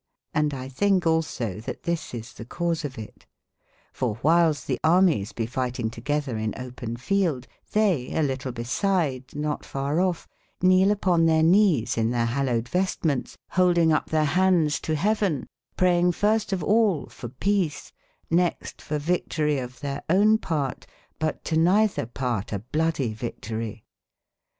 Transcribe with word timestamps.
HndXthinke 0.35 1.05
also 1.05 1.59
that 1.59 1.83
this 1.83 2.11
is 2.15 2.33
the 2.33 2.43
cause 2.43 2.83
of 2.83 2.97
it*f 2.97 4.01
or 4.01 4.15
whiles 4.23 4.63
the 4.63 4.79
armies 4.83 5.31
be 5.31 5.45
fighting 5.45 5.91
together 5.91 6.39
in 6.39 6.55
open 6.57 6.97
feld, 6.97 7.45
thev, 7.71 8.09
alitlebeside, 8.09 9.27
notfarreof, 9.35 10.25
knele 10.59 10.89
upon 10.89 11.27
their 11.27 11.43
knees 11.43 11.99
in 11.99 12.09
their 12.09 12.25
hallowed 12.25 12.65
vesti 12.67 13.05
mentes, 13.05 13.37
holding 13.49 13.93
up 13.93 14.09
their 14.09 14.25
handes 14.25 14.79
to 14.79 14.95
hea 14.95 15.13
ven: 15.13 15.45
praing 15.77 16.11
first 16.11 16.51
of 16.51 16.63
all 16.63 17.05
for 17.05 17.29
peace, 17.29 17.91
nexte 18.31 18.81
for 18.81 18.97
victory 18.97 19.59
of 19.59 19.81
their 19.81 20.01
owne 20.09 20.39
parte, 20.39 20.87
but 21.19 21.43
to 21.43 21.55
neyther 21.55 22.07
part 22.07 22.51
a 22.51 22.57
bluddy 22.57 23.13
victory. 23.13 23.85